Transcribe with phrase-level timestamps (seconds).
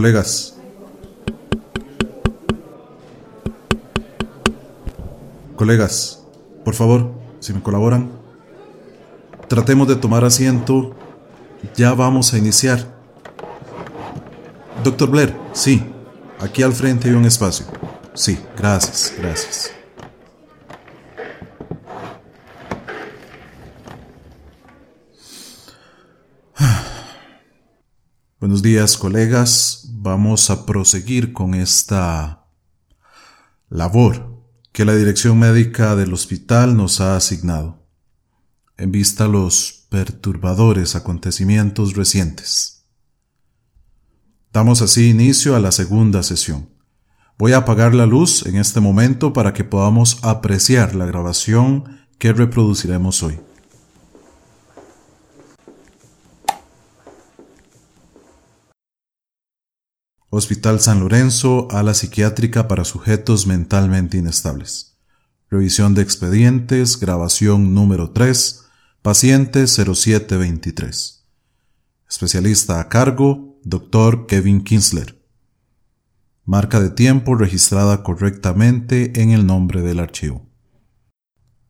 [0.00, 0.56] Colegas.
[5.56, 6.24] Colegas,
[6.64, 8.10] por favor, si me colaboran,
[9.46, 10.96] tratemos de tomar asiento.
[11.76, 12.82] Ya vamos a iniciar.
[14.82, 15.84] Doctor Blair, sí,
[16.38, 17.66] aquí al frente hay un espacio.
[18.14, 19.70] Sí, gracias, gracias.
[28.40, 29.79] Buenos días, colegas.
[30.02, 32.46] Vamos a proseguir con esta
[33.68, 34.42] labor
[34.72, 37.86] que la dirección médica del hospital nos ha asignado,
[38.78, 42.86] en vista a los perturbadores acontecimientos recientes.
[44.54, 46.70] Damos así inicio a la segunda sesión.
[47.36, 52.32] Voy a apagar la luz en este momento para que podamos apreciar la grabación que
[52.32, 53.38] reproduciremos hoy.
[60.32, 64.96] Hospital San Lorenzo, ala psiquiátrica para sujetos mentalmente inestables.
[65.50, 68.64] Revisión de expedientes, grabación número 3,
[69.02, 71.26] paciente 0723.
[72.08, 74.26] Especialista a cargo, Dr.
[74.26, 75.20] Kevin Kinsler.
[76.44, 80.46] Marca de tiempo registrada correctamente en el nombre del archivo.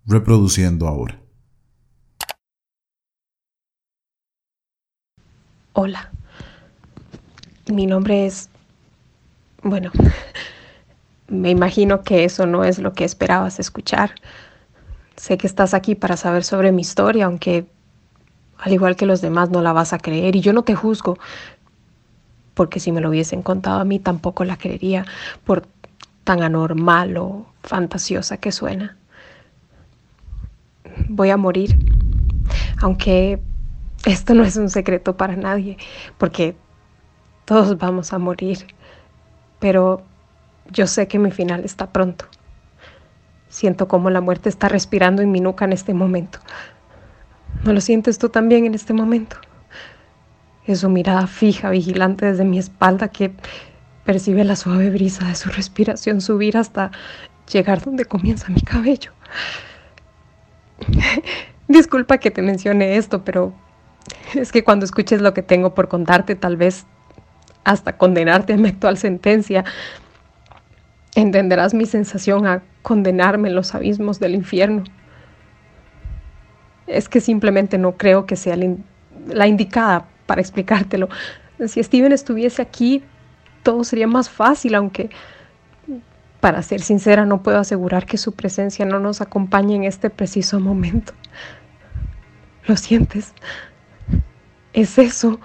[0.05, 1.19] Reproduciendo ahora.
[5.73, 6.13] Hola.
[7.71, 8.51] Mi nombre es
[9.63, 9.93] bueno,
[11.29, 14.15] me imagino que eso no es lo que esperabas escuchar.
[15.17, 17.67] Sé que estás aquí para saber sobre mi historia, aunque
[18.59, 21.19] al igual que los demás no la vas a creer y yo no te juzgo,
[22.55, 25.05] porque si me lo hubiesen contado a mí tampoco la creería
[25.45, 25.67] por
[26.25, 28.97] tan anormal o fantasiosa que suena.
[31.09, 31.79] Voy a morir,
[32.81, 33.41] aunque
[34.07, 35.77] esto no es un secreto para nadie,
[36.19, 36.57] porque
[37.51, 38.65] todos vamos a morir
[39.59, 40.03] pero
[40.71, 42.27] yo sé que mi final está pronto.
[43.49, 46.39] Siento como la muerte está respirando en mi nuca en este momento.
[47.65, 49.37] ¿No lo sientes tú también en este momento?
[50.65, 53.33] Es su mirada fija, vigilante desde mi espalda que
[54.05, 56.93] percibe la suave brisa de su respiración subir hasta
[57.53, 59.11] llegar donde comienza mi cabello.
[61.67, 63.53] Disculpa que te mencione esto, pero
[64.35, 66.87] es que cuando escuches lo que tengo por contarte, tal vez
[67.65, 69.65] hasta condenarte a mi actual sentencia.
[71.15, 74.85] Entenderás mi sensación a condenarme en los abismos del infierno.
[76.87, 78.57] Es que simplemente no creo que sea
[79.27, 81.09] la indicada para explicártelo.
[81.67, 83.03] Si Steven estuviese aquí,
[83.63, 85.11] todo sería más fácil, aunque,
[86.41, 90.59] para ser sincera, no puedo asegurar que su presencia no nos acompañe en este preciso
[90.59, 91.13] momento.
[92.67, 93.35] ¿Lo sientes?
[94.73, 95.41] Es eso,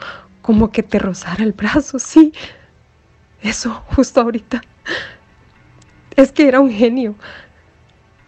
[0.46, 2.32] como que te rozara el brazo, sí.
[3.42, 4.62] Eso, justo ahorita.
[6.16, 7.16] Es que era un genio.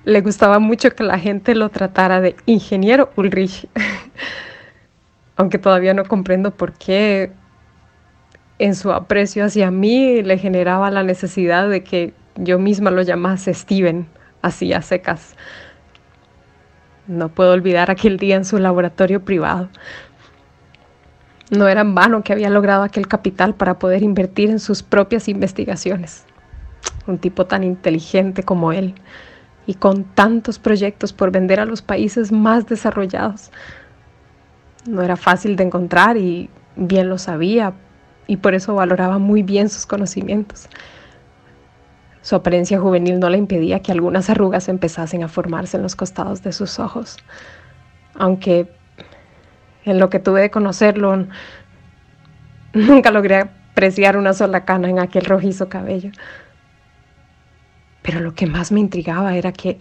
[0.04, 3.70] Le gustaba mucho que la gente lo tratara de ingeniero Ulrich.
[5.36, 7.34] Aunque todavía no comprendo por qué
[8.58, 13.54] en su aprecio hacia mí le generaba la necesidad de que yo misma lo llamase
[13.54, 14.08] Steven,
[14.42, 15.36] así a secas.
[17.06, 19.70] No puedo olvidar aquel día en su laboratorio privado.
[21.50, 25.30] No era en vano que había logrado aquel capital para poder invertir en sus propias
[25.30, 26.26] investigaciones.
[27.08, 28.96] Un tipo tan inteligente como él
[29.66, 33.52] y con tantos proyectos por vender a los países más desarrollados.
[34.86, 37.74] No era fácil de encontrar y bien lo sabía
[38.28, 40.68] y por eso valoraba muy bien sus conocimientos.
[42.22, 46.44] Su apariencia juvenil no le impedía que algunas arrugas empezasen a formarse en los costados
[46.44, 47.18] de sus ojos,
[48.16, 48.70] aunque
[49.88, 51.26] en lo que tuve de conocerlo,
[52.74, 56.12] nunca logré apreciar una sola cana en aquel rojizo cabello.
[58.02, 59.78] Pero lo que más me intrigaba era que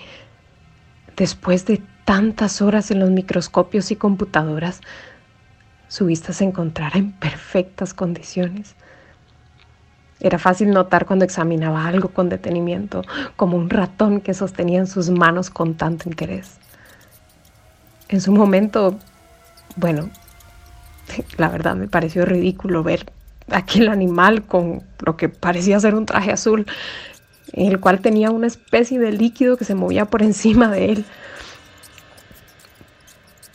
[1.17, 4.81] después de tantas horas en los microscopios y computadoras,
[5.88, 8.76] su vista se encontrara en perfectas condiciones.
[10.20, 13.03] Era fácil notar cuando examinaba algo con detenimiento,
[13.35, 16.58] como un ratón que sostenía en sus manos con tanto interés.
[18.08, 18.99] En su momento
[19.76, 20.11] bueno,
[21.37, 23.06] la verdad me pareció ridículo ver
[23.50, 26.67] aquel animal con lo que parecía ser un traje azul,
[27.52, 31.05] en el cual tenía una especie de líquido que se movía por encima de él.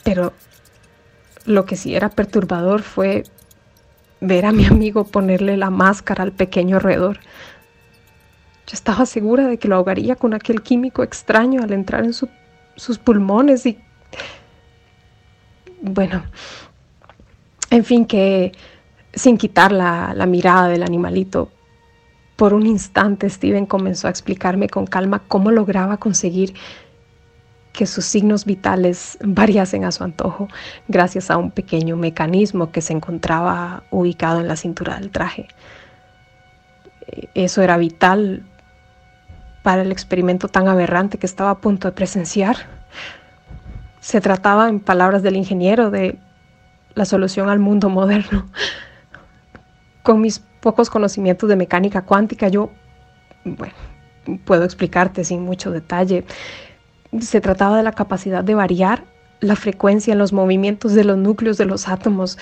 [0.04, 0.32] Pero
[1.44, 3.24] lo que sí era perturbador fue
[4.20, 7.18] ver a mi amigo ponerle la máscara al pequeño roedor.
[8.66, 12.98] Yo estaba segura de que lo ahogaría con aquel químico extraño al entrar en sus
[12.98, 13.78] pulmones y
[15.82, 16.22] bueno,
[17.70, 18.52] en fin, que
[19.14, 21.50] Sin quitar la, mirada del animalito,
[22.36, 26.54] por un instante Steven comenzó a explicarme con calma cómo lograba conseguir
[27.74, 30.48] que sus signos vitales variasen a su antojo
[30.88, 35.48] gracias a un pequeño mecanismo que se encontraba ubicado en la cintura del traje.
[37.34, 38.44] Eso era vital
[39.62, 42.81] para el experimento tan aberrante que estaba a punto de presenciar.
[44.02, 46.18] Se trataba, en palabras del ingeniero, de
[46.94, 48.46] la solución al mundo moderno.
[50.02, 52.70] Con mis pocos conocimientos de mecánica cuántica, yo,
[54.44, 56.24] puedo explicarte sin mucho detalle.
[57.20, 59.04] Se trataba de la capacidad de variar
[59.38, 62.38] la frecuencia en los movimientos de los núcleos de los átomos,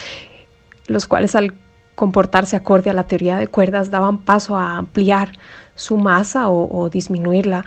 [0.86, 1.54] los cuales al
[1.94, 5.32] comportarse acorde a la teoría de cuerdas daban paso a ampliar
[5.74, 7.66] su masa o, disminuirla.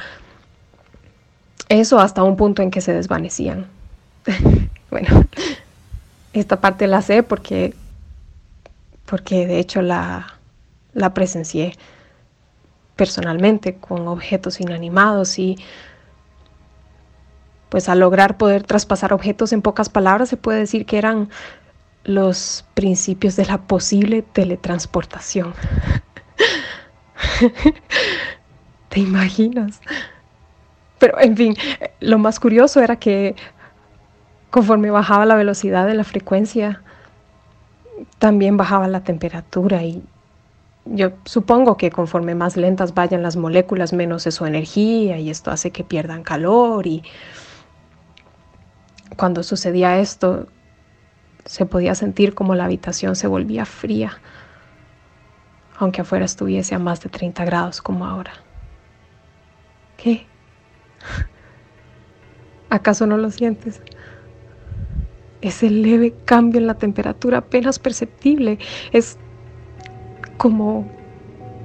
[1.70, 3.68] Eso hasta un punto en que se desvanecían.
[4.90, 5.26] bueno,
[6.34, 7.74] esta parte la sé porque,
[9.06, 10.40] porque de hecho la,
[10.94, 11.76] la presencié
[12.96, 15.58] personalmente con objetos inanimados y
[17.70, 21.30] pues al lograr poder traspasar objetos en pocas palabras se puede decir que eran
[22.04, 25.54] los principios de la posible teletransportación.
[28.90, 29.82] ¿Te imaginas?
[31.00, 31.58] Pero en fin,
[32.00, 33.36] lo más curioso era que
[34.54, 36.84] conforme bajaba la velocidad de la frecuencia,
[38.20, 40.04] también bajaba la temperatura y
[40.86, 45.50] yo supongo que conforme más lentas vayan las moléculas, menos es su energía y esto
[45.50, 47.02] hace que pierdan calor y
[49.18, 50.46] cuando sucedía esto,
[51.46, 54.20] se podía sentir como la habitación se volvía fría,
[55.80, 58.34] aunque afuera estuviese a más de 30 grados como ahora.
[59.98, 60.28] ¿Qué?
[62.70, 63.82] ¿Acaso no lo sientes?
[65.44, 68.60] Ese leve cambio en la temperatura apenas perceptible
[68.92, 69.18] es
[70.38, 70.88] como,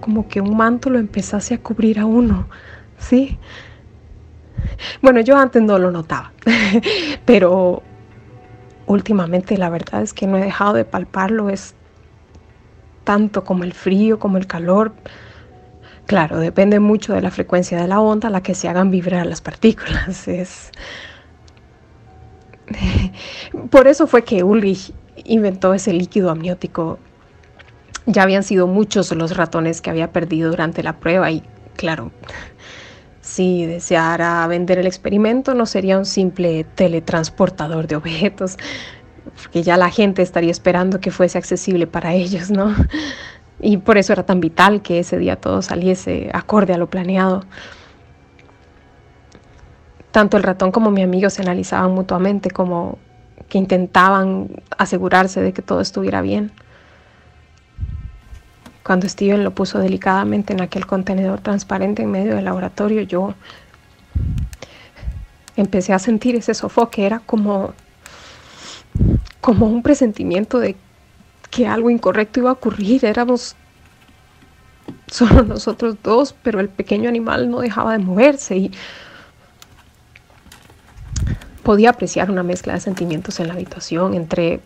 [0.00, 2.48] como que un manto lo empezase a cubrir a uno,
[2.98, 3.38] ¿sí?
[5.00, 6.32] Bueno, yo antes no lo notaba,
[7.24, 7.82] pero
[8.86, 11.74] últimamente la verdad es que no he dejado de palparlo, es
[13.04, 14.92] tanto como el frío, como el calor.
[16.06, 19.26] Claro, depende mucho de la frecuencia de la onda a la que se hagan vibrar
[19.26, 20.26] las partículas.
[20.28, 20.70] Es...
[23.70, 24.92] Por eso fue que Ulrich
[25.24, 26.98] inventó ese líquido amniótico.
[28.06, 31.42] Ya habían sido muchos los ratones que había perdido durante la prueba y,
[31.76, 32.10] claro,
[33.20, 38.56] si deseara vender el experimento, no sería un simple teletransportador de objetos,
[39.42, 42.74] porque ya la gente estaría esperando que fuese accesible para ellos, ¿no?
[43.60, 47.44] Y por eso era tan vital que ese día todo saliese acorde a lo planeado.
[50.10, 52.98] Tanto el ratón como mi amigo se analizaban mutuamente como
[53.48, 56.52] que intentaban asegurarse de que todo estuviera bien.
[58.82, 63.34] Cuando Steven lo puso delicadamente en aquel contenedor transparente en medio del laboratorio, yo
[65.56, 67.04] empecé a sentir ese sofoque.
[67.04, 67.74] Era como,
[69.40, 70.76] como un presentimiento de
[71.50, 73.04] que algo incorrecto iba a ocurrir.
[73.04, 73.56] Éramos
[75.06, 78.72] solo nosotros dos, pero el pequeño animal no dejaba de moverse y
[81.68, 84.60] podía apreciar una mezcla de sentimientos en la habitación entre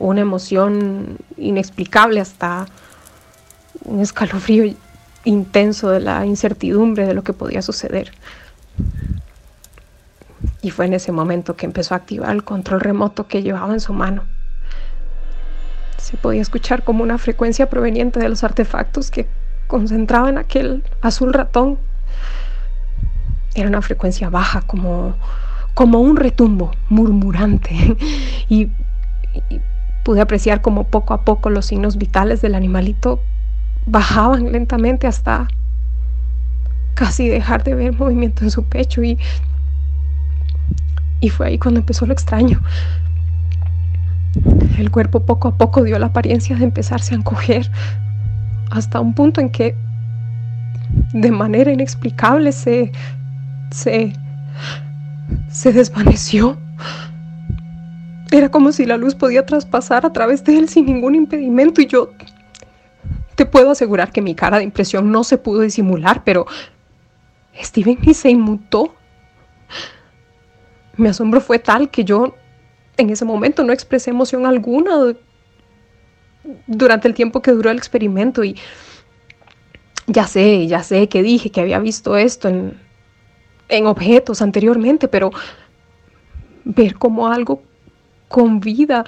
[0.00, 2.66] una emoción inexplicable hasta
[3.84, 4.74] un escalofrío
[5.22, 8.10] intenso de la incertidumbre de lo que podía suceder.
[10.60, 13.78] Y fue en ese momento que empezó a activar el control remoto que llevaba en
[13.78, 14.24] su mano.
[15.98, 19.28] Se podía escuchar como una frecuencia proveniente de los artefactos que
[19.68, 21.78] concentraban aquel azul ratón.
[23.54, 25.14] Era una frecuencia baja, como,
[25.76, 27.96] como un retumbo murmurante.
[28.48, 28.70] y,
[30.02, 33.20] pude apreciar como poco a poco los signos vitales del animalito
[33.86, 35.48] bajaban lentamente hasta
[36.94, 39.18] casi dejar de ver movimiento en su pecho y,
[41.20, 42.62] y fue ahí cuando empezó lo extraño.
[44.78, 47.70] El cuerpo poco a poco dio la apariencia de empezarse a encoger
[48.70, 49.74] hasta un punto en que
[51.12, 52.92] de manera inexplicable se,
[53.72, 54.14] se,
[55.50, 56.56] se desvaneció.
[58.30, 61.86] Era como si la luz podía traspasar a través de él sin ningún impedimento y
[61.86, 62.10] yo
[63.36, 66.46] te puedo asegurar que mi cara de impresión no se pudo disimular, pero
[67.62, 68.94] Steven ni se inmutó.
[70.96, 72.34] Mi asombro fue tal que yo
[72.96, 75.14] en ese momento no expresé emoción alguna
[76.66, 78.56] durante el tiempo que duró el experimento y
[80.06, 82.78] ya sé, ya sé que dije que había visto esto en,
[83.68, 85.30] en objetos anteriormente, pero
[86.64, 87.62] ver como algo
[88.28, 89.04] con vida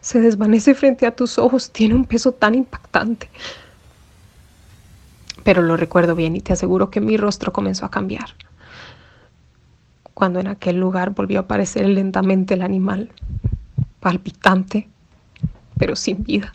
[0.00, 3.28] se desvanece frente a tus ojos tiene un peso tan impactante.
[5.44, 8.34] Pero lo recuerdo bien y te aseguro que mi rostro comenzó a cambiar.
[10.14, 13.12] Cuando en aquel lugar volvió a aparecer lentamente el animal,
[14.00, 14.88] palpitante,
[15.78, 16.52] pero sin vida.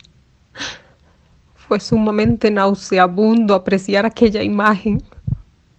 [1.54, 5.02] Fue sumamente nauseabundo apreciar aquella imagen.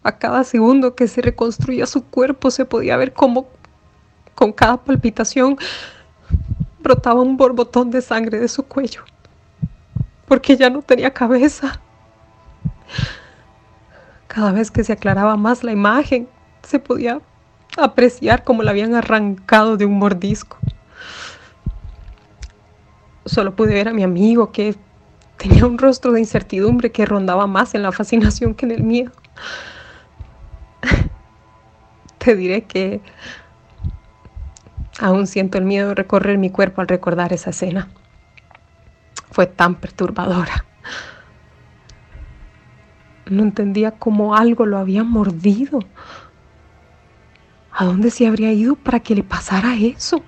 [0.06, 3.48] A cada segundo que se reconstruía su cuerpo se podía ver cómo
[4.36, 5.58] con cada palpitación
[6.80, 9.02] brotaba un borbotón de sangre de su cuello,
[10.28, 11.82] porque ya no tenía cabeza.
[14.28, 16.30] Cada vez que se aclaraba más la imagen,
[16.62, 17.20] se podía
[17.76, 20.58] apreciar cómo la habían arrancado de un mordisco.
[23.26, 24.76] Solo pude ver a mi amigo que
[25.38, 29.12] tenía un rostro de incertidumbre que rondaba más en la fascinación que en el miedo.
[32.18, 33.02] Te diré que
[35.00, 37.90] aún siento el miedo de recorrer mi cuerpo al recordar esa escena.
[39.32, 40.66] Fue tan perturbadora.
[43.30, 45.80] No entendía cómo algo lo había mordido.
[47.72, 50.24] ¿A dónde se habría ido para que le pasara eso?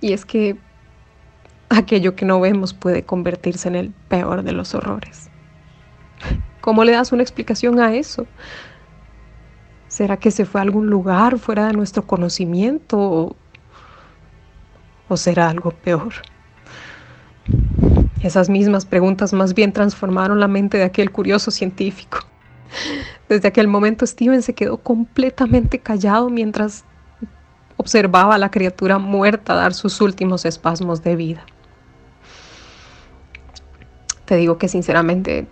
[0.00, 0.56] Y es que
[1.68, 5.30] aquello que no vemos puede convertirse en el peor de los horrores.
[6.60, 8.26] ¿Cómo le das una explicación a eso?
[9.88, 13.34] ¿Será que se fue a algún lugar fuera de nuestro conocimiento?
[15.08, 16.12] ¿O, será algo peor?
[18.22, 22.18] Esas mismas preguntas más bien transformaron la mente de aquel curioso científico.
[23.30, 26.84] Desde aquel momento Steven se quedó completamente callado mientras
[27.78, 31.46] observaba a la criatura muerta dar sus últimos espasmos de vida.
[34.26, 35.46] Te digo que sinceramente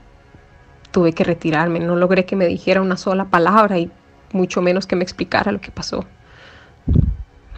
[0.90, 3.90] tuve que retirarme, no logré que me dijera una sola palabra y
[4.32, 6.04] mucho menos que me explicara lo que pasó.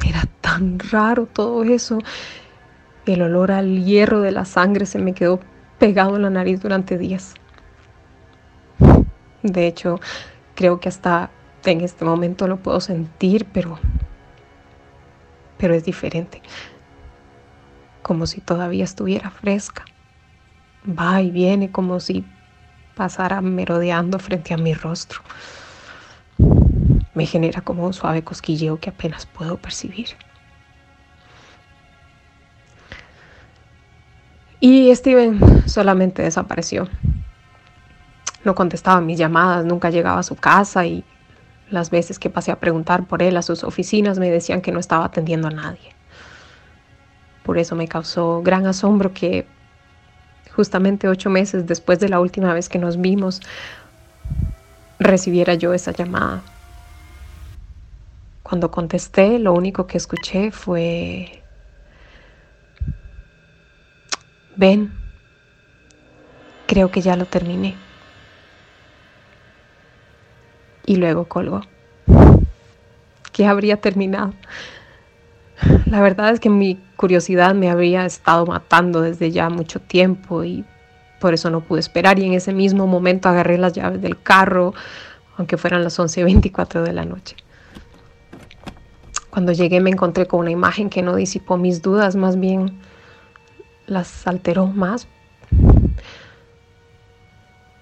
[0.07, 1.99] Era tan raro todo eso.
[3.07, 5.41] El olor al hierro de la sangre se me quedó
[5.79, 7.35] pegado en la nariz durante días.
[9.43, 10.01] De hecho,
[10.55, 11.31] creo que hasta
[11.65, 13.79] en este momento lo puedo sentir, pero
[15.59, 16.41] pero es diferente.
[18.03, 19.85] Como si todavía estuviera fresca.
[20.89, 22.25] Va y viene como si
[22.95, 25.21] pasara merodeando frente a mi rostro.
[27.19, 30.11] Me genera como un suave cosquilleo que apenas puedo percibir.
[34.61, 36.89] Y Steven solamente desapareció.
[38.45, 41.03] No contestaba mis llamadas, nunca llegaba a su casa y
[41.71, 44.79] las veces que pasé a preguntar por él a sus oficinas me decían que no
[44.79, 45.97] estaba atendiendo a nadie.
[47.43, 49.45] Por eso me causó gran asombro que
[50.55, 53.41] justamente ocho meses después de la última vez que nos vimos
[55.01, 56.45] recibiera yo esa llamada.
[58.49, 61.43] Cuando contesté, lo único que escuché fue,
[64.57, 64.91] ven,
[66.67, 67.77] creo que ya lo terminé.
[70.87, 71.61] Y luego colgó.
[73.33, 74.33] ¿Qué habría terminado?
[75.85, 80.65] La verdad es que mi curiosidad me había estado matando desde ya mucho tiempo y
[81.21, 84.73] por eso no pude esperar y en ese mismo momento agarré las llaves del carro,
[85.37, 87.37] aunque fueran las 11.24 de la noche.
[89.31, 92.79] Cuando llegué me encontré con una imagen que no disipó mis dudas, más bien
[93.87, 95.07] las alteró más.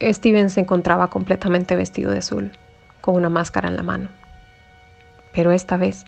[0.00, 2.53] Steven se encontraba completamente vestido de azul,
[3.00, 4.09] con una máscara en la mano.
[5.33, 6.05] Pero esta vez,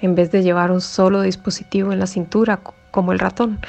[0.00, 2.60] en vez de llevar un solo dispositivo en la cintura,
[2.90, 3.60] como el ratón,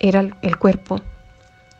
[0.00, 1.00] era el cuerpo,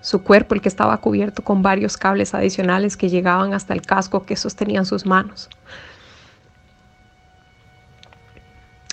[0.00, 4.24] su cuerpo el que estaba cubierto con varios cables adicionales que llegaban hasta el casco
[4.24, 5.48] que sostenían sus manos.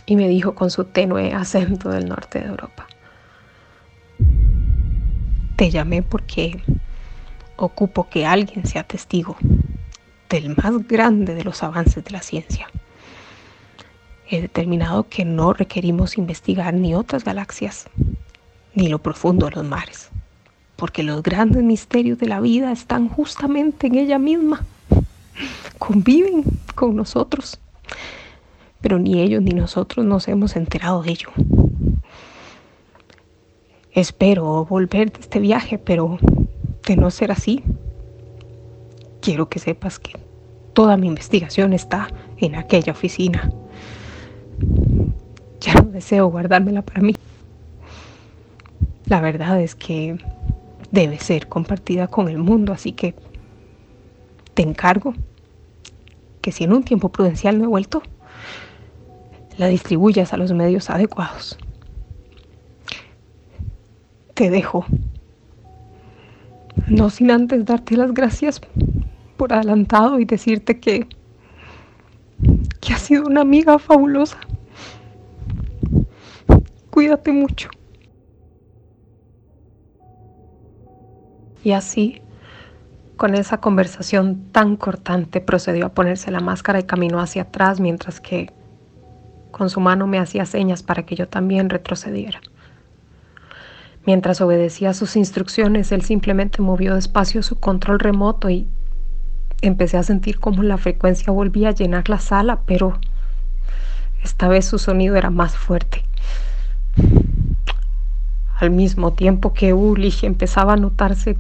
[0.10, 2.88] Y me dijo con su tenue acento del norte de Europa.
[5.56, 6.63] Te llamé porque
[7.58, 9.38] ocupo que alguien sea testigo
[10.28, 12.68] del más grande de los avances de la ciencia.
[14.28, 17.86] He determinado que no requerimos investigar ni otras galaxias,
[18.74, 20.10] ni lo profundo de los mares,
[20.75, 24.66] porque los grandes misterios de la vida están justamente en ella misma.
[25.78, 27.60] Conviven con nosotros
[28.81, 31.29] pero ni ellos ni nosotros nos hemos enterado de ello.
[33.91, 36.19] Espero volver de este viaje, pero
[36.88, 37.63] de no ser así,
[39.21, 40.13] quiero que sepas que
[40.74, 42.07] toda mi investigación está
[42.38, 43.51] en aquella oficina.
[45.59, 47.15] Ya no deseo guardármela para mí.
[49.05, 50.17] La verdad es que
[50.91, 53.15] debe ser compartida con el mundo, así que
[54.53, 55.13] te encargo
[56.41, 58.01] que si en un tiempo prudencial no he vuelto,
[59.60, 61.58] la distribuyas a los medios adecuados.
[64.39, 64.86] te dejo.
[66.88, 68.62] No sin antes darte las gracias
[69.36, 71.06] por adelantado y decirte que,
[72.80, 74.39] que has sido una amiga fabulosa.
[76.89, 77.70] Cuídate mucho.
[81.62, 82.22] Y así,
[83.18, 88.22] con esa conversación tan cortante, procedió a ponerse la máscara y caminó hacia atrás mientras
[88.22, 88.54] que
[89.60, 92.39] con su mano me hacía señas para que yo también retrocediera.
[94.06, 98.70] Mientras obedecía sus instrucciones, él simplemente movió despacio su control remoto y
[99.62, 103.01] empecé a sentir cómo la frecuencia volvía a llenar la sala, pero
[104.24, 106.06] esta vez su sonido era más fuerte.
[108.56, 111.38] Al mismo tiempo que Ulrich empezaba a notarse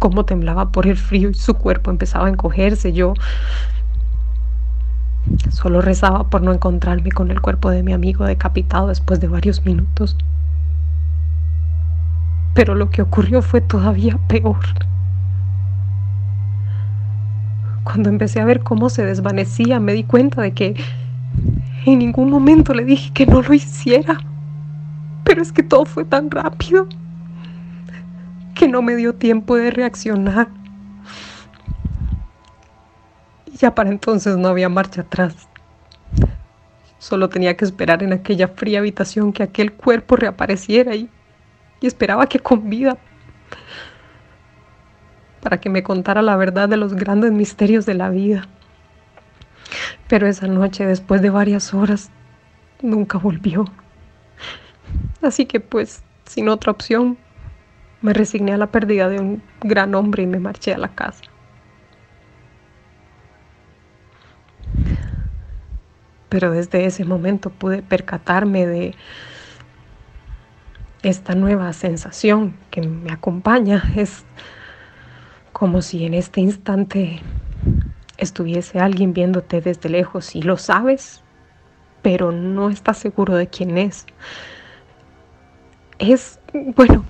[0.00, 3.14] cómo temblaba por el frío y su cuerpo empezaba a encogerse, yo
[5.50, 9.64] solo rezaba por no encontrarme con el cuerpo de mi amigo decapitado después de varios
[9.64, 10.16] minutos.
[12.54, 14.58] Pero lo que ocurrió fue todavía peor.
[17.84, 20.76] Cuando empecé a ver cómo se desvanecía, me di cuenta de que
[21.86, 24.18] en ningún momento le dije que no lo hiciera.
[25.24, 26.86] Pero es que todo fue tan rápido
[28.54, 30.48] que no me dio tiempo de reaccionar.
[33.62, 35.48] Ya para entonces no había marcha atrás.
[36.98, 41.08] Solo tenía que esperar en aquella fría habitación que aquel cuerpo reapareciera y,
[41.80, 42.98] y esperaba que con vida
[45.40, 48.48] para que me contara la verdad de los grandes misterios de la vida.
[50.08, 52.10] Pero esa noche, después de varias horas,
[52.80, 53.64] nunca volvió.
[55.22, 57.16] Así que pues, sin otra opción,
[58.00, 61.31] me resigné a la pérdida de un gran hombre y me marché a la casa.
[66.32, 68.94] Pero desde ese momento pude percatarme de
[71.02, 73.82] esta nueva sensación que me acompaña.
[73.94, 74.24] Es
[75.52, 77.20] como si en este instante
[78.16, 81.22] estuviese alguien viéndote desde lejos y lo sabes,
[82.00, 84.06] pero no estás seguro de quién es.
[85.98, 87.04] Es, bueno,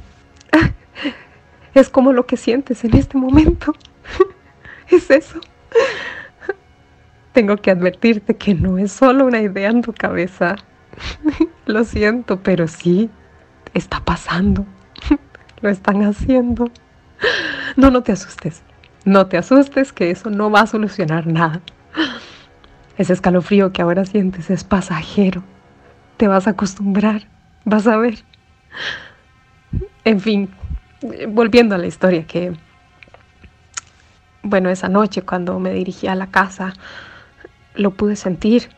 [1.74, 3.72] es como lo que sientes en este momento.
[4.88, 5.38] es eso.
[7.32, 10.56] Tengo que advertirte que no es solo una idea en tu cabeza.
[11.66, 13.10] lo siento, pero sí,
[13.74, 14.66] está pasando.
[15.60, 16.70] lo están haciendo.
[17.76, 18.62] No, no te asustes.
[19.04, 21.60] No te asustes que eso no va a solucionar nada.
[22.98, 25.42] Ese escalofrío que ahora sientes es pasajero.
[26.18, 27.22] Te vas a acostumbrar.
[27.64, 28.18] Vas a ver.
[30.04, 30.50] En fin,
[31.28, 32.52] volviendo a la historia que,
[34.42, 36.74] bueno, esa noche cuando me dirigí a la casa,
[37.74, 38.68] lo pude sentir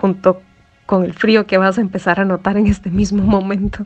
[0.00, 0.42] junto
[0.86, 3.82] con el frío que vas a empezar a notar en este mismo momento.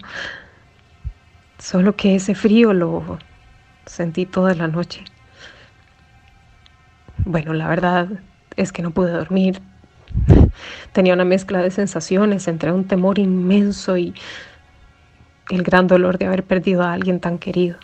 [1.59, 3.19] Solo que ese frío lo
[3.87, 5.05] sentí toda la noche.
[7.25, 8.09] Bueno, la verdad
[8.57, 9.61] es que no pude dormir.
[10.93, 14.15] Tenía una mezcla de sensaciones entre un temor inmenso y
[15.51, 17.79] el gran dolor de haber perdido a alguien tan querido.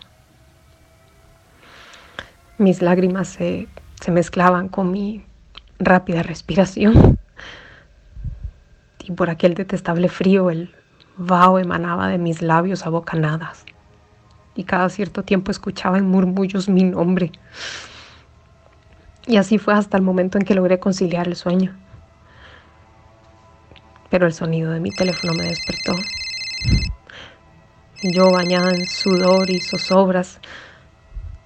[2.57, 3.67] Mis lágrimas se,
[4.01, 5.23] se mezclaban con mi
[5.79, 7.19] rápida respiración
[9.03, 10.73] y por aquel detestable frío el
[11.17, 13.65] vaho emanaba de mis labios abocanadas
[14.57, 17.31] y cada cierto tiempo escuchaba en murmullos mi nombre.
[19.27, 21.77] Y así fue hasta el momento en que logré conciliar el sueño.
[24.09, 25.93] Pero el sonido de mi teléfono me despertó.
[28.01, 30.39] Yo, bañada en sudor y zozobras,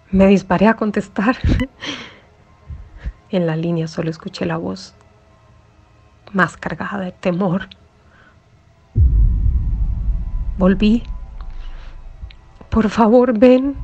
[0.09, 1.37] me disparé a contestar.
[3.31, 4.93] en la línea solo escuché la voz
[6.33, 7.67] más cargada de temor.
[10.57, 11.03] Volví.
[12.69, 13.75] Por favor, ven.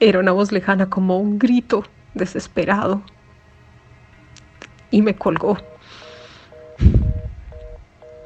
[0.00, 3.02] Era una voz lejana como un grito desesperado.
[4.90, 5.58] Y me colgó.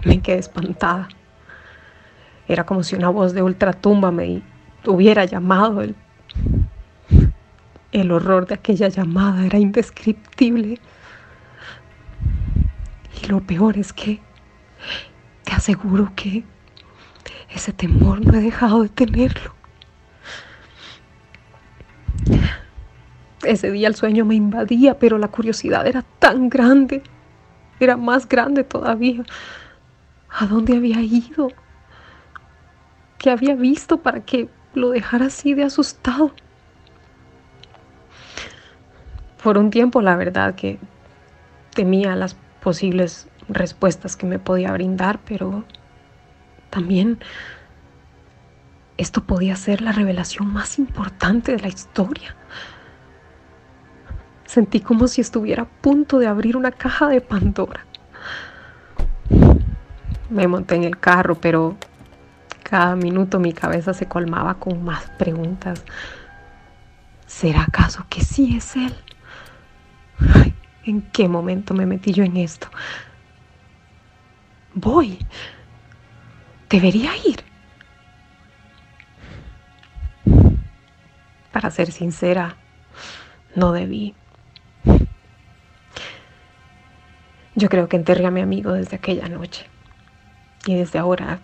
[0.04, 1.08] Me quedé espantada.
[2.48, 4.42] Era como si una voz de ultratumba me
[4.84, 5.82] hubiera llamado.
[5.82, 5.96] El,
[8.00, 10.78] el horror de aquella llamada era indescriptible.
[13.22, 14.20] Y lo peor es que
[15.44, 16.44] te aseguro que
[17.48, 19.54] ese temor no he dejado de tenerlo.
[23.42, 27.02] Ese día el sueño me invadía, pero la curiosidad era tan grande,
[27.80, 29.24] era más grande todavía.
[30.28, 31.48] ¿A dónde había ido?
[33.16, 36.32] ¿Qué había visto para que lo dejara así de asustado?
[39.46, 40.80] Por un tiempo, la verdad que
[41.72, 45.62] temía las posibles respuestas que me podía brindar, pero
[46.68, 47.20] también
[48.96, 52.34] esto podía ser la revelación más importante de la historia.
[54.46, 57.86] Sentí como si estuviera a punto de abrir una caja de Pandora.
[60.28, 61.76] Me monté en el carro, pero
[62.64, 65.84] cada minuto mi cabeza se colmaba con más preguntas.
[67.28, 68.92] ¿Será acaso que sí es él?
[70.84, 72.68] ¿En qué momento me metí yo en esto?
[74.74, 75.18] Voy.
[76.70, 77.42] Debería ir.
[81.52, 82.56] Para ser sincera,
[83.54, 84.14] no debí.
[87.54, 89.66] Yo creo que enterré a mi amigo desde aquella noche.
[90.66, 91.40] Y desde ahora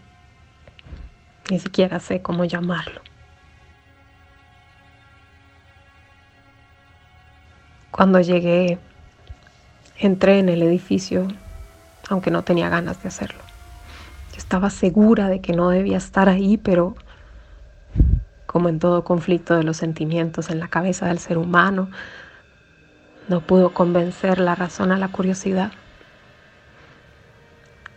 [1.50, 3.00] ni siquiera sé cómo llamarlo.
[7.92, 8.78] Cuando llegué,
[9.98, 11.28] entré en el edificio,
[12.08, 13.40] aunque no tenía ganas de hacerlo.
[14.32, 16.96] Yo estaba segura de que no debía estar ahí, pero
[18.46, 21.90] como en todo conflicto de los sentimientos en la cabeza del ser humano,
[23.28, 25.70] no pudo convencer la razón a la curiosidad.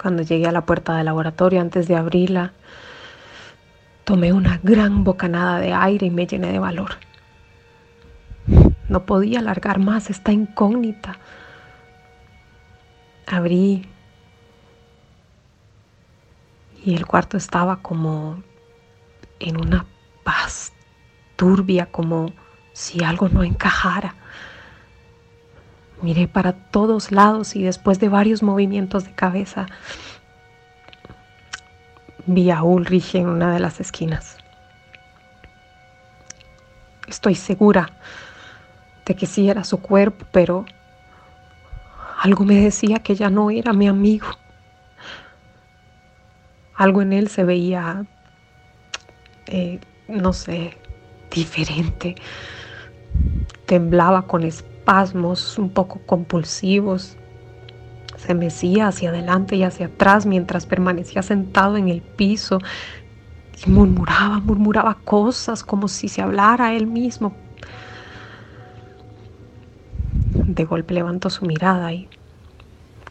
[0.01, 2.51] Cuando llegué a la puerta del laboratorio, antes de abrirla,
[4.03, 7.04] tomé una gran bocanada de aire y me llené de valor.
[8.87, 11.17] No podía alargar más esta incógnita.
[13.27, 13.87] Abrí
[16.83, 18.43] y el cuarto estaba como
[19.39, 19.85] en una
[20.23, 20.71] paz
[21.35, 22.31] turbia, como
[22.73, 24.13] si algo no encajara.
[26.01, 29.65] Miré para todos lados y después de varios movimientos de cabeza
[32.27, 34.37] vi a Ulrich en una de las esquinas.
[37.07, 37.89] Estoy segura
[39.05, 40.65] de que sí era su cuerpo, pero
[42.19, 44.27] algo me decía que ya no era mi amigo.
[46.75, 48.05] Algo en él se veía,
[49.47, 50.77] eh, no sé,
[51.31, 52.15] diferente.
[53.65, 57.15] Temblaba con espasmos un poco compulsivos.
[58.17, 62.59] Se mecía hacia adelante y hacia atrás mientras permanecía sentado en el piso
[63.65, 67.33] y murmuraba, murmuraba cosas como si se hablara a él mismo.
[70.55, 72.07] De golpe levantó su mirada y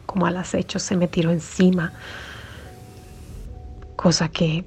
[0.07, 1.93] como al acecho se me tiró encima,
[3.95, 4.65] cosa que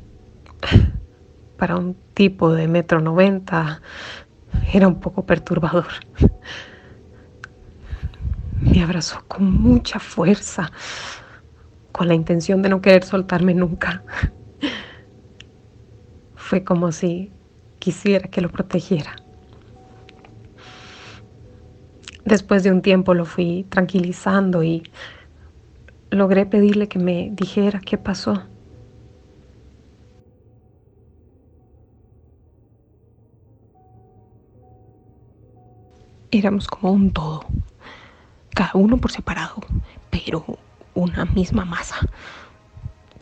[1.57, 3.83] para un tipo de metro noventa
[4.73, 5.89] era un poco perturbador.
[8.61, 10.71] Me abrazó con mucha fuerza,
[11.91, 14.05] con la intención de no querer soltarme nunca.
[16.37, 17.33] Fue como si
[17.81, 19.17] quisiera que lo protegiera.
[22.29, 24.83] Después de un tiempo lo fui tranquilizando y
[26.11, 28.43] logré pedirle que me dijera qué pasó.
[36.31, 37.47] Éramos como un todo
[38.55, 39.63] cada uno por separado,
[40.11, 40.45] pero
[40.95, 41.97] una misma masa.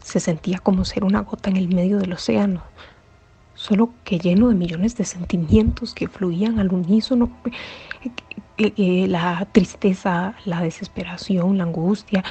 [0.03, 2.65] Se sentía como ser una gota en el medio del océano,
[3.55, 7.31] solo que lleno de millones de sentimientos que fluían al unísono,
[8.57, 12.25] la tristeza, la desesperación, la angustia,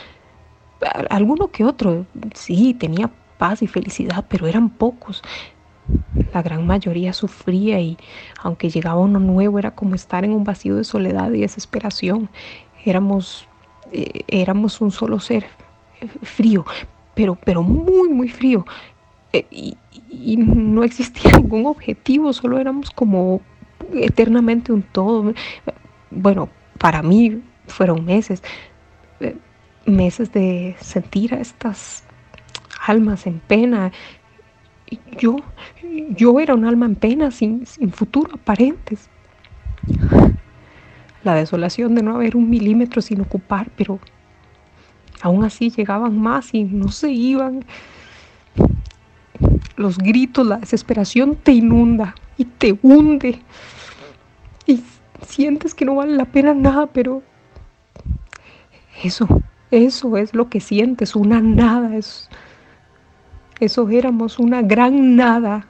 [1.09, 5.21] alguno que otro, sí, tenía paz y felicidad, pero eran pocos.
[6.33, 7.97] La gran mayoría sufría y
[8.41, 12.29] aunque llegaba uno nuevo era como estar en un vacío de soledad y desesperación
[12.85, 13.47] éramos,
[13.91, 15.45] eh, éramos un solo ser,
[15.99, 16.65] eh, frío,
[17.13, 18.65] pero, pero muy, muy frío.
[19.33, 19.77] Eh, y,
[20.37, 23.41] no existía ningún objetivo, solo éramos como
[23.93, 25.33] eternamente un todo.
[26.11, 28.43] Bueno, para mí fueron meses,
[29.85, 32.03] meses de sentir a estas
[32.85, 33.91] almas en pena.
[35.17, 35.37] Yo,
[36.09, 39.09] yo era un alma en pena, sin, sin futuro aparentes
[41.25, 43.99] la desolación de no haber un milímetro sin ocupar, pero
[45.21, 47.65] aún así llegaban más y no se iban.
[49.75, 53.39] Los gritos, la desesperación te inunda y te hunde.
[55.21, 57.23] Sientes que no vale la pena nada, pero
[59.03, 59.27] eso,
[59.71, 61.95] eso es lo que sientes, una nada.
[61.95, 62.29] Es,
[63.59, 65.67] eso éramos una gran nada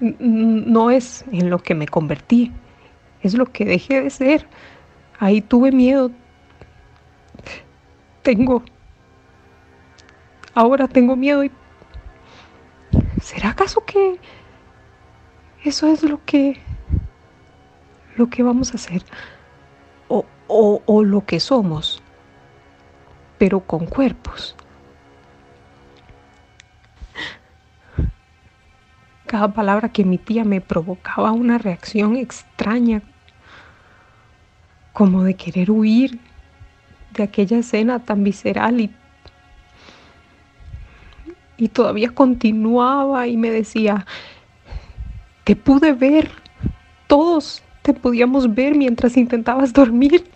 [0.00, 2.52] no es en lo que me convertí,
[3.22, 4.46] es lo que dejé de ser.
[5.18, 6.10] Ahí tuve miedo.
[8.22, 8.62] Tengo,
[10.54, 11.50] ahora tengo miedo y...
[13.22, 14.18] ¿Será acaso que
[15.64, 16.60] eso es lo que,
[18.16, 19.04] lo que vamos a hacer?
[20.08, 22.02] O, o, o lo que somos,
[23.38, 24.56] pero con cuerpos.
[29.26, 33.02] Cada palabra que emitía me provocaba una reacción extraña,
[34.92, 36.18] como de querer huir
[37.14, 38.90] de aquella escena tan visceral y,
[41.56, 44.06] y todavía continuaba y me decía,
[45.44, 46.30] te pude ver,
[47.06, 50.30] todos te podíamos ver mientras intentabas dormir,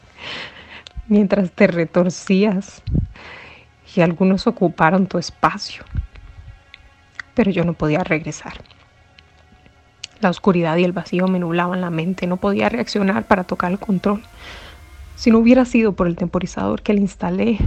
[1.08, 2.82] mientras te retorcías
[3.94, 5.84] y algunos ocuparon tu espacio,
[7.34, 8.54] pero yo no podía regresar.
[10.20, 13.78] La oscuridad y el vacío me nublaban la mente, no podía reaccionar para tocar el
[13.78, 14.22] control.
[15.16, 17.58] Si no hubiera sido por el temporizador que le instalé.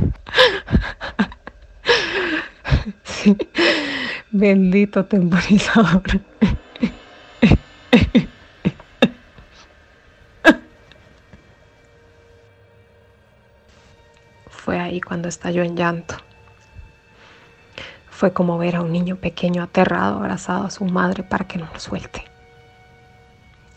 [4.31, 6.01] Bendito temporizador.
[14.49, 16.15] Fue ahí cuando estalló en llanto.
[18.09, 21.69] Fue como ver a un niño pequeño aterrado abrazado a su madre para que no
[21.71, 22.25] lo suelte.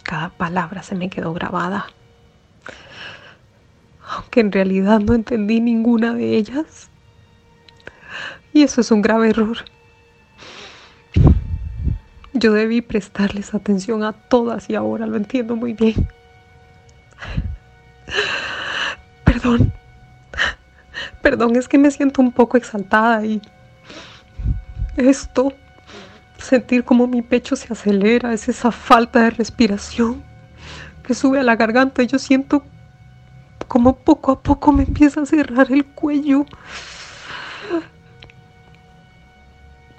[0.03, 1.87] Cada palabra se me quedó grabada,
[4.09, 6.89] aunque en realidad no entendí ninguna de ellas.
[8.53, 9.59] Y eso es un grave error.
[12.41, 16.09] Yo debí prestarles atención a todas y ahora lo entiendo muy bien.
[19.25, 19.71] Perdón.
[21.21, 23.43] Perdón, es que me siento un poco exaltada y
[24.97, 25.53] esto
[26.39, 30.25] sentir como mi pecho se acelera, es esa falta de respiración
[31.03, 32.03] que sube a la garganta.
[32.05, 32.65] Yo siento
[33.69, 36.47] como poco a poco me empieza a cerrar el cuello.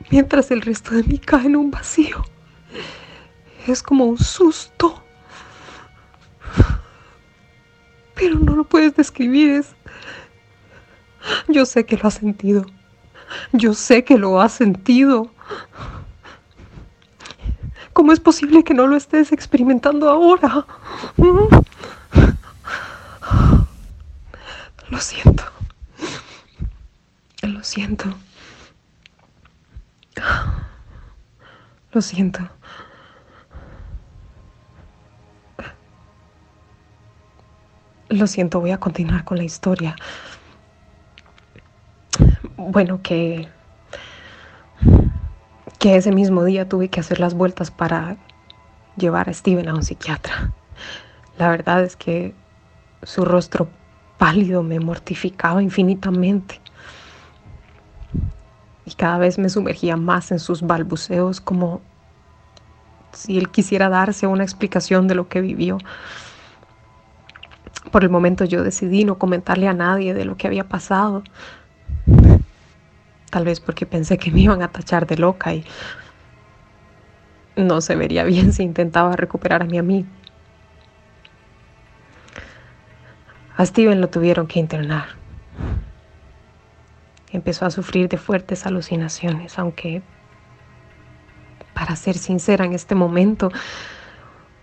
[0.09, 2.30] Mientras el resto de mí cae en un vacío.
[3.67, 5.03] Es como un susto.
[8.15, 9.51] Pero no lo puedes describir.
[9.51, 9.75] Es...
[11.47, 12.65] Yo sé que lo has sentido.
[13.51, 15.31] Yo sé que lo has sentido.
[17.93, 20.65] ¿Cómo es posible que no lo estés experimentando ahora?
[24.89, 25.43] Lo siento.
[27.43, 28.13] Lo siento.
[31.91, 32.49] Lo siento.
[38.11, 39.95] Lo siento, voy a continuar con la historia.
[42.57, 43.47] Bueno, que
[45.79, 48.17] que ese mismo día tuve que hacer las vueltas para
[48.97, 50.51] llevar a Steven a un psiquiatra.
[51.37, 52.35] La verdad es que
[53.01, 53.69] su rostro
[54.17, 56.59] pálido me mortificaba infinitamente.
[58.85, 61.81] Y cada vez me sumergía más en sus balbuceos como
[63.13, 65.77] si él quisiera darse una explicación de lo que vivió.
[67.91, 71.23] Por el momento yo decidí no comentarle a nadie de lo que había pasado
[73.31, 75.65] tal vez porque pensé que me iban a tachar de loca y
[77.55, 80.07] no se vería bien si intentaba recuperar a mi amigo.
[83.57, 85.05] A Steven lo tuvieron que internar.
[87.31, 90.01] Empezó a sufrir de fuertes alucinaciones, aunque,
[91.73, 93.51] para ser sincera en este momento,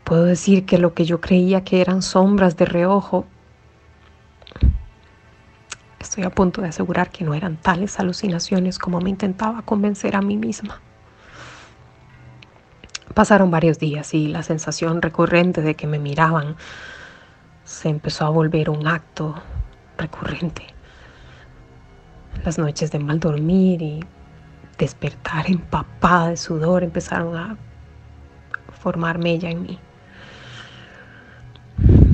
[0.09, 3.27] puedo decir que lo que yo creía que eran sombras de reojo
[6.01, 10.23] Estoy a punto de asegurar que no eran tales alucinaciones como me intentaba convencer a
[10.23, 10.81] mí misma.
[13.12, 16.57] Pasaron varios días y la sensación recurrente de que me miraban
[17.64, 19.35] se empezó a volver un acto
[19.99, 20.62] recurrente.
[22.44, 24.01] Las noches de mal dormir y
[24.79, 27.59] despertar empapada de sudor empezaron a
[28.73, 29.79] formar mella en mí.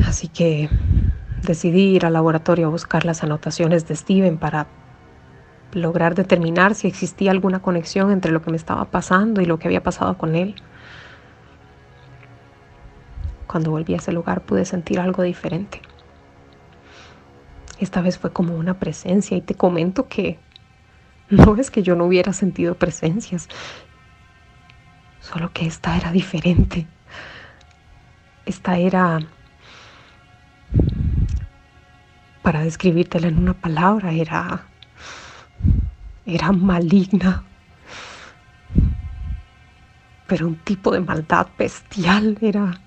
[0.06, 0.68] Así que
[1.44, 4.66] Decidí ir al laboratorio a buscar las anotaciones de Steven para
[5.72, 9.68] lograr determinar si existía alguna conexión entre lo que me estaba pasando y lo que
[9.68, 10.54] había pasado con él.
[13.46, 15.82] Cuando volví a ese lugar pude sentir algo diferente.
[17.78, 20.38] Esta vez fue como una presencia y te comento que
[21.28, 23.48] no es que yo no hubiera sentido presencias,
[25.20, 26.86] solo que esta era diferente.
[28.46, 29.20] Esta era
[32.44, 34.66] para describírtela en una palabra, era,
[36.26, 37.42] era maligna.
[40.26, 42.78] Pero un tipo de maldad bestial era...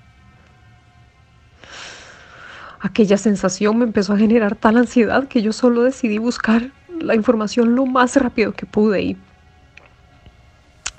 [2.80, 6.70] Aquella sensación me empezó a generar tal ansiedad que yo solo decidí buscar
[7.02, 9.18] la información lo más rápido que pude y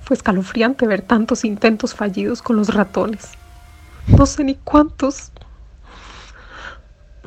[0.02, 3.30] fue escalofriante ver tantos intentos fallidos con los ratones.
[4.08, 5.30] No sé ni cuántos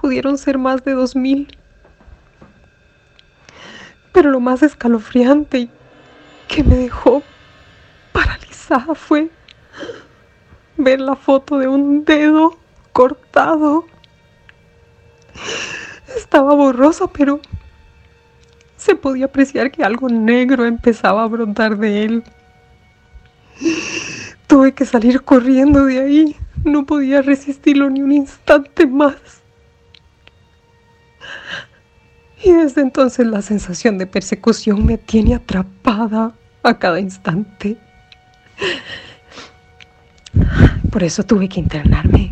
[0.01, 1.55] pudieron ser más de dos mil.
[4.11, 5.69] Pero lo más escalofriante
[6.47, 7.23] que me dejó
[8.11, 9.29] paralizada fue
[10.75, 12.57] ver la foto de un dedo
[12.91, 13.85] cortado.
[16.17, 17.39] Estaba borrosa, pero
[18.75, 22.23] se podía apreciar que algo negro empezaba a brotar de él.
[24.47, 26.35] Tuve que salir corriendo de ahí.
[26.65, 29.40] No podía resistirlo ni un instante más.
[32.43, 37.77] Y desde entonces la sensación de persecución me tiene atrapada a cada instante.
[40.91, 42.31] Por eso tuve que internarme.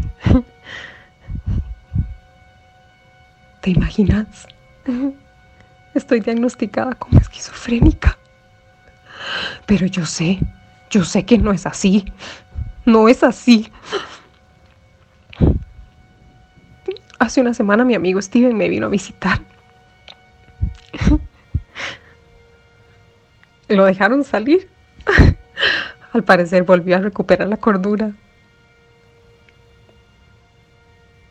[3.61, 4.47] ¿Te imaginas?
[5.93, 8.17] Estoy diagnosticada como esquizofrénica.
[9.65, 10.39] Pero yo sé,
[10.89, 12.11] yo sé que no es así.
[12.85, 13.71] No es así.
[17.29, 19.39] Hace una semana mi amigo Steven me vino a visitar.
[23.67, 24.67] Lo dejaron salir.
[26.13, 28.13] Al parecer volvió a recuperar la cordura.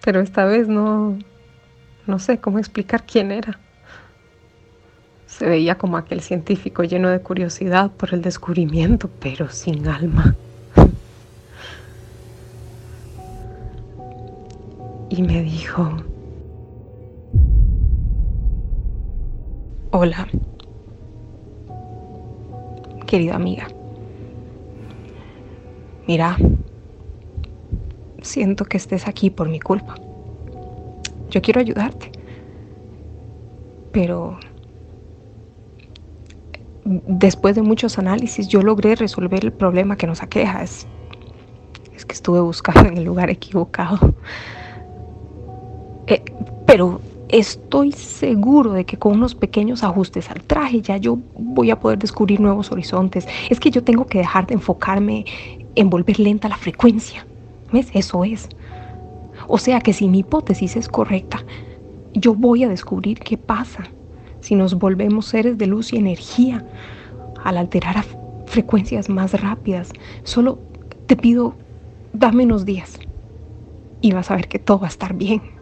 [0.05, 1.19] Pero esta vez no,
[2.07, 3.59] no sé cómo explicar quién era.
[5.27, 10.37] Se veía como aquel científico lleno de curiosidad por el descubrimiento, pero sin alma.
[15.11, 15.91] Y me dijo,
[19.91, 20.29] hola,
[23.07, 23.67] querida amiga.
[26.07, 26.37] Mira,
[28.23, 29.95] siento que estés aquí por mi culpa.
[31.31, 32.13] Yo quiero ayudarte.
[33.93, 34.39] Pero
[36.85, 40.63] después de muchos análisis yo logré resolver el problema que nos aqueja.
[40.63, 40.87] Es,
[41.95, 44.15] es que estuve buscando en el lugar equivocado.
[46.09, 46.23] Eh,
[46.67, 51.79] pero estoy seguro de que con unos pequeños ajustes al traje ya yo voy a
[51.79, 53.27] poder descubrir nuevos horizontes.
[53.51, 55.25] Es que yo tengo que dejar de enfocarme
[55.75, 57.27] en volver lenta la frecuencia.
[57.73, 57.89] ¿Ves?
[57.93, 58.49] Eso es.
[59.47, 61.45] O sea que si mi hipótesis es correcta,
[62.15, 63.85] yo voy a descubrir qué pasa
[64.41, 66.65] si nos volvemos seres de luz y energía
[67.45, 68.05] al alterar a
[68.47, 69.91] frecuencias más rápidas.
[70.25, 70.59] Solo
[71.07, 71.55] te pido,
[72.13, 72.99] dame unos días
[74.01, 75.58] y vas a ver que todo va a estar bien.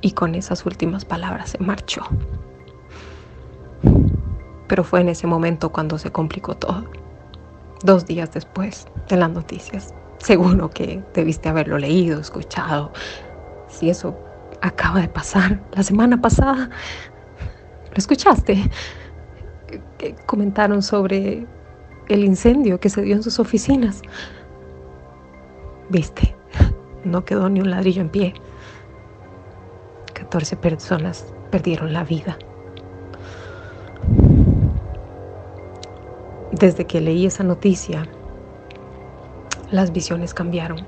[0.00, 2.02] Y con esas últimas palabras se marchó.
[4.68, 6.84] Pero fue en ese momento cuando se complicó todo.
[7.82, 9.94] Dos días después de las noticias.
[10.18, 12.92] Seguro que debiste haberlo leído, escuchado.
[13.68, 14.16] Si eso
[14.60, 16.70] acaba de pasar la semana pasada.
[17.90, 18.70] ¿Lo escuchaste?
[20.26, 21.46] comentaron sobre
[22.08, 24.02] el incendio que se dio en sus oficinas.
[25.88, 26.34] Viste,
[27.04, 28.34] no quedó ni un ladrillo en pie.
[30.18, 32.36] 14 personas perdieron la vida.
[36.50, 38.04] Desde que leí esa noticia,
[39.70, 40.84] las visiones cambiaron.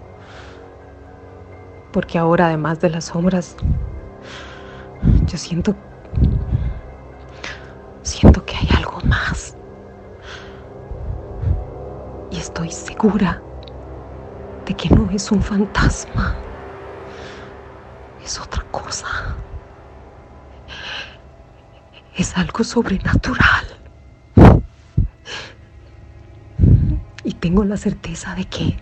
[1.93, 3.55] Porque ahora, además de las sombras,
[5.27, 5.77] yo siento.
[8.03, 9.57] Siento que hay algo más.
[12.33, 13.40] Y estoy segura
[14.66, 16.37] de que no es un fantasma.
[18.25, 19.07] Es otra cosa.
[22.20, 23.64] Es algo sobrenatural.
[27.24, 28.76] Y tengo la certeza de que,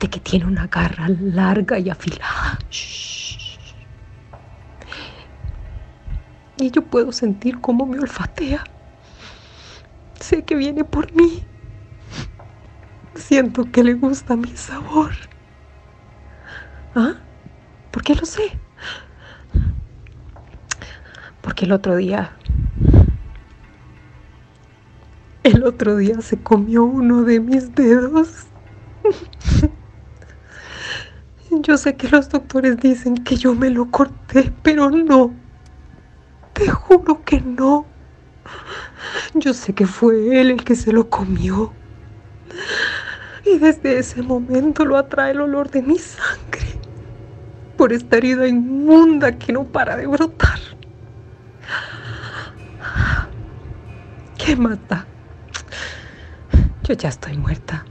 [0.00, 2.58] de que tiene una garra larga y afilada.
[6.56, 8.64] Y yo puedo sentir cómo me olfatea.
[10.20, 11.44] Sé que viene por mí.
[13.14, 15.12] Siento que le gusta mi sabor.
[16.94, 17.16] ¿Ah?
[17.90, 18.58] ¿Por qué lo sé?
[21.42, 22.36] Porque el otro día
[25.42, 28.46] el otro día se comió uno de mis dedos.
[31.50, 35.34] Yo sé que los doctores dicen que yo me lo corté, pero no.
[36.54, 37.84] Te juro que no.
[39.34, 41.72] Yo sé que fue él el que se lo comió.
[43.44, 46.78] Y desde ese momento lo atrae el olor de mi sangre.
[47.76, 50.51] Por esta herida inmunda que no para de brotar.
[54.44, 55.06] ¿Qué mata?
[56.82, 57.84] Yo ya estoy muerta.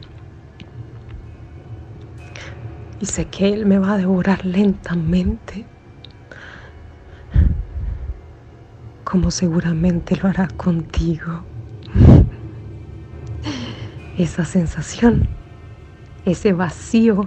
[2.99, 5.65] Y sé que Él me va a devorar lentamente,
[9.05, 11.45] como seguramente lo hará contigo.
[14.17, 15.29] esa sensación,
[16.25, 17.25] ese vacío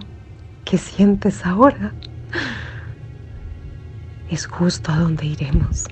[0.65, 1.95] que sientes ahora,
[4.29, 5.85] es justo a donde iremos.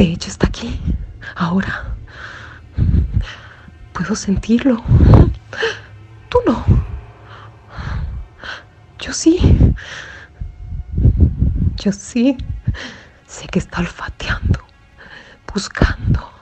[0.00, 0.80] De hecho, está aquí,
[1.36, 1.94] ahora.
[3.92, 4.82] Puedo sentirlo.
[6.30, 6.64] Tú no.
[8.98, 9.74] Yo sí.
[11.76, 12.34] Yo sí.
[13.26, 14.60] Sé que está olfateando,
[15.52, 16.32] buscando.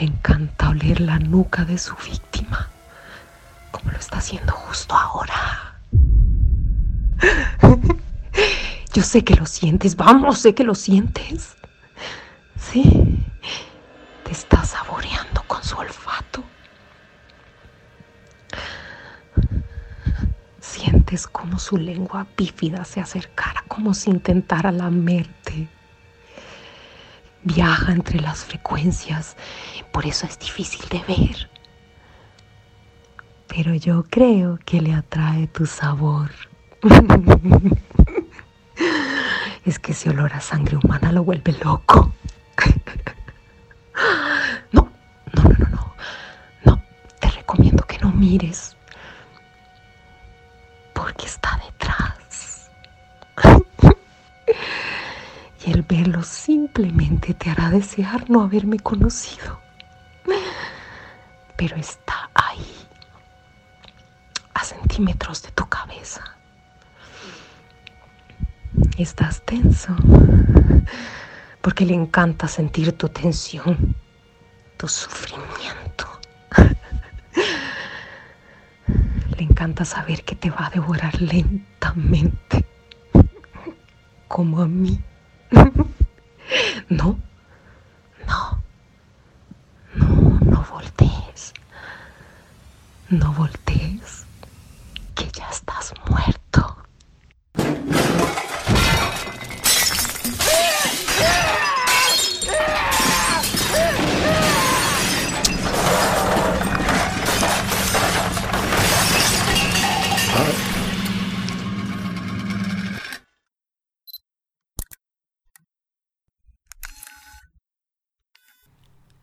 [0.00, 2.68] Le encanta oler la nuca de su víctima,
[3.70, 5.76] como lo está haciendo justo ahora.
[8.92, 11.54] Yo sé que lo sientes, vamos, sé que lo sientes.
[12.72, 12.84] Sí,
[14.22, 16.44] te está saboreando con su olfato.
[20.60, 25.66] Sientes como su lengua bífida se acercara, como si intentara lamerte.
[27.42, 29.36] Viaja entre las frecuencias,
[29.92, 31.50] por eso es difícil de ver.
[33.48, 36.30] Pero yo creo que le atrae tu sabor.
[39.64, 42.12] es que ese olor a sangre humana lo vuelve loco.
[44.72, 44.88] no,
[45.32, 45.94] no, no, no,
[46.64, 46.82] no.
[47.20, 48.76] Te recomiendo que no mires.
[50.94, 52.70] Porque está detrás.
[55.66, 59.60] y el verlo simplemente te hará desear no haberme conocido.
[61.56, 62.86] Pero está ahí,
[64.54, 66.22] a centímetros de tu cabeza.
[68.96, 69.94] Estás tenso
[71.60, 73.94] porque le encanta sentir tu tensión,
[74.76, 76.06] tu sufrimiento.
[79.36, 82.66] Le encanta saber que te va a devorar lentamente,
[84.28, 85.00] como a mí.
[86.88, 87.16] No,
[88.26, 88.60] no,
[89.94, 91.54] no, no voltees.
[93.08, 93.59] No voltees,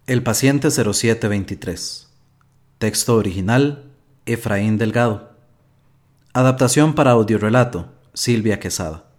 [0.08, 2.08] El paciente 0723.
[2.78, 3.92] Texto original
[4.26, 5.34] Efraín Delgado.
[6.32, 9.10] Adaptación para audiorelato Silvia Quesada.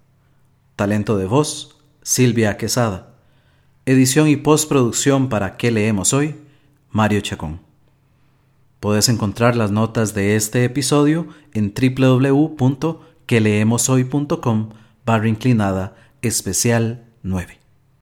[0.77, 3.13] Talento de voz Silvia Quesada.
[3.85, 6.37] Edición y postproducción para ¿Qué leemos hoy?
[6.91, 7.61] Mario Chacón.
[8.81, 14.71] Puedes encontrar las notas de este episodio en www.queleemoshoy.com
[15.05, 17.58] barra inclinada especial 9.